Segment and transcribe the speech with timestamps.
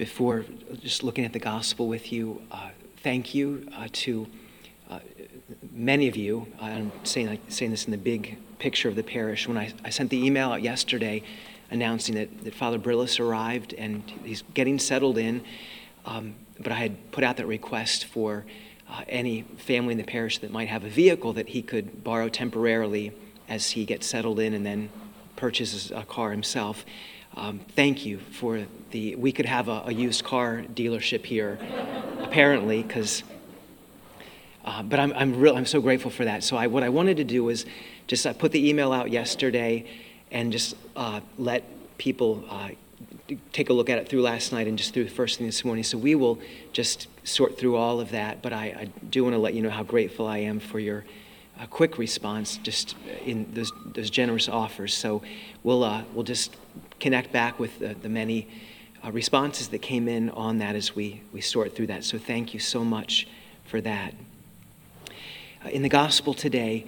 [0.00, 0.46] before
[0.82, 2.70] just looking at the gospel with you, uh,
[3.02, 4.26] thank you uh, to
[4.88, 4.98] uh,
[5.74, 6.46] many of you.
[6.58, 9.46] I'm saying, like, saying this in the big picture of the parish.
[9.46, 11.22] When I, I sent the email out yesterday
[11.70, 15.44] announcing that, that Father Brillis arrived and he's getting settled in,
[16.06, 18.46] um, but I had put out that request for
[18.88, 22.30] uh, any family in the parish that might have a vehicle that he could borrow
[22.30, 23.12] temporarily
[23.50, 24.88] as he gets settled in and then
[25.36, 26.86] purchases a car himself.
[27.36, 29.14] Um, thank you for the.
[29.16, 31.58] We could have a, a used car dealership here,
[32.20, 33.22] apparently, because.
[34.62, 36.44] Uh, but I'm, I'm, real, I'm so grateful for that.
[36.44, 37.64] So I, what I wanted to do was
[38.06, 39.86] just I put the email out yesterday
[40.30, 41.64] and just uh, let
[41.96, 42.68] people uh,
[43.52, 45.64] take a look at it through last night and just through the first thing this
[45.64, 45.82] morning.
[45.82, 46.38] So we will
[46.72, 48.42] just sort through all of that.
[48.42, 51.04] But I, I do want to let you know how grateful I am for your
[51.58, 54.94] uh, quick response, just in those, those generous offers.
[54.94, 55.22] So
[55.62, 56.56] we'll, uh, we'll just
[56.98, 58.48] connect back with the, the many
[59.04, 62.04] uh, responses that came in on that as we, we sort through that.
[62.04, 63.26] So thank you so much
[63.64, 64.14] for that.
[65.64, 66.86] Uh, in the gospel today,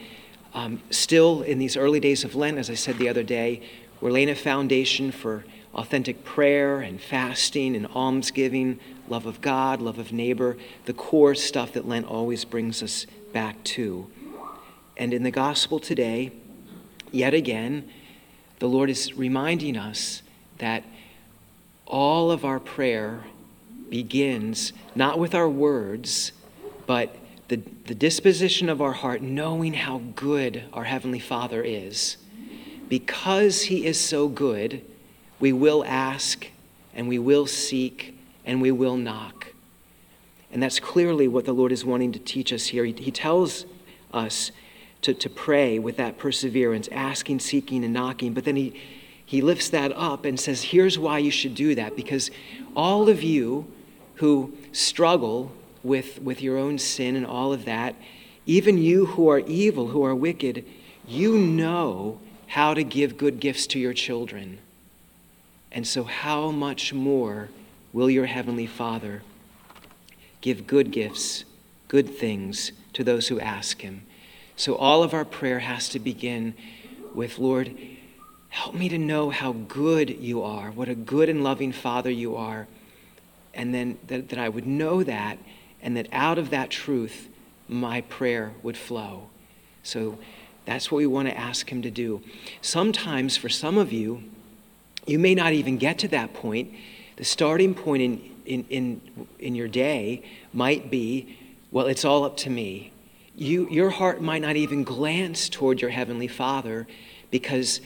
[0.54, 3.62] um, still in these early days of Lent, as I said the other day,
[4.00, 9.98] we're laying a foundation for authentic prayer and fasting and almsgiving, love of God, love
[9.98, 14.10] of neighbor, the core stuff that Lent always brings us back to.
[15.02, 16.30] And in the gospel today,
[17.10, 17.90] yet again,
[18.60, 20.22] the Lord is reminding us
[20.58, 20.84] that
[21.86, 23.24] all of our prayer
[23.90, 26.30] begins not with our words,
[26.86, 27.16] but
[27.48, 32.16] the, the disposition of our heart, knowing how good our Heavenly Father is.
[32.88, 34.84] Because He is so good,
[35.40, 36.46] we will ask
[36.94, 39.48] and we will seek and we will knock.
[40.52, 42.84] And that's clearly what the Lord is wanting to teach us here.
[42.84, 43.66] He, he tells
[44.14, 44.52] us
[45.02, 48.32] to, to pray with that perseverance, asking, seeking, and knocking.
[48.32, 48.80] But then he,
[49.24, 51.96] he lifts that up and says, here's why you should do that.
[51.96, 52.30] Because
[52.74, 53.66] all of you
[54.16, 57.96] who struggle with, with your own sin and all of that,
[58.46, 60.64] even you who are evil, who are wicked,
[61.06, 64.58] you know how to give good gifts to your children.
[65.70, 67.48] And so, how much more
[67.92, 69.22] will your Heavenly Father
[70.40, 71.44] give good gifts,
[71.88, 74.02] good things to those who ask Him?
[74.56, 76.54] So all of our prayer has to begin
[77.14, 77.76] with, Lord,
[78.48, 82.36] help me to know how good you are, what a good and loving Father you
[82.36, 82.68] are.
[83.54, 85.38] And then that, that I would know that,
[85.82, 87.28] and that out of that truth,
[87.68, 89.28] my prayer would flow.
[89.82, 90.18] So
[90.64, 92.22] that's what we want to ask Him to do.
[92.60, 94.22] Sometimes, for some of you,
[95.06, 96.72] you may not even get to that point.
[97.16, 101.36] The starting point in, in, in, in your day might be,
[101.70, 102.91] well, it's all up to me
[103.34, 106.86] you, your heart might not even glance toward your Heavenly Father
[107.30, 107.80] because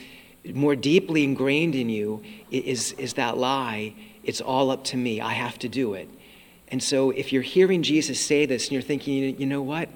[0.55, 3.95] more deeply ingrained in you is, is that lie
[4.27, 6.11] it's all up to me, I have to do it.
[6.69, 9.89] And so if you're hearing Jesus say this and you're thinking, you know what?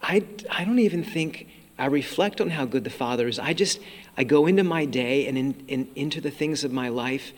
[0.00, 1.48] I, I don't even think
[1.78, 3.40] I reflect on how good the Father is.
[3.40, 3.80] I just,
[4.16, 7.32] I go into my day and in, in, into the things of my life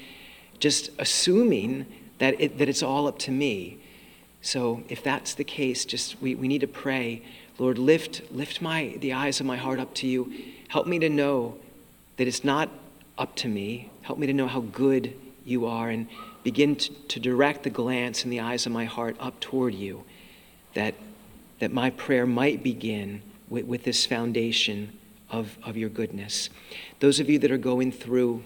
[0.61, 1.87] just assuming
[2.19, 3.79] that, it, that it's all up to me.
[4.43, 7.23] So if that's the case, just we, we need to pray
[7.59, 10.32] Lord, lift, lift my, the eyes of my heart up to you.
[10.69, 11.56] Help me to know
[12.16, 12.69] that it's not
[13.16, 13.91] up to me.
[14.03, 16.09] Help me to know how good you are and
[16.42, 20.04] begin to, to direct the glance and the eyes of my heart up toward you.
[20.75, 20.94] That,
[21.60, 24.98] that my prayer might begin with, with this foundation
[25.31, 26.50] of, of your goodness.
[26.98, 28.42] Those of you that are going through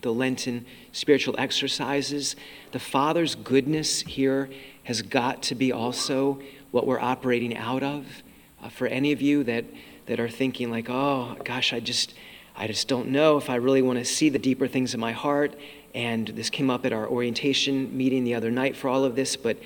[0.00, 2.36] the Lenten spiritual exercises,
[2.72, 4.48] the Father's goodness here
[4.84, 6.40] has got to be also
[6.70, 8.22] what we're operating out of
[8.62, 9.64] uh, for any of you that,
[10.06, 12.14] that are thinking like, oh gosh, I just,
[12.56, 15.12] I just don't know if I really want to see the deeper things in my
[15.12, 15.54] heart.
[15.94, 19.36] And this came up at our orientation meeting the other night for all of this,
[19.36, 19.56] but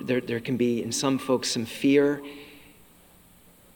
[0.00, 2.22] there, there can be in some folks some fear.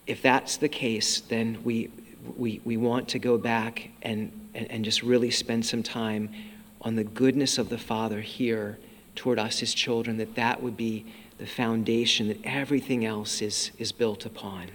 [0.06, 1.90] If that's the case, then we,
[2.36, 6.30] we, we want to go back and, and, and just really spend some time
[6.82, 8.78] on the goodness of the Father here
[9.16, 11.04] toward us, his children, that that would be
[11.38, 14.68] the foundation that everything else is, is built upon.